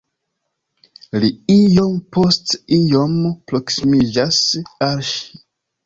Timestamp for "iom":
1.57-1.93, 2.81-3.17